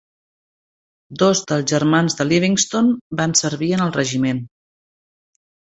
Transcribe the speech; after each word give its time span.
Dos 1.23 1.41
dels 1.51 1.69
germans 1.73 2.17
de 2.23 2.27
Livingston 2.31 2.91
van 3.21 3.39
servir 3.45 3.73
en 3.79 3.89
el 3.91 3.97
regiment. 4.01 4.45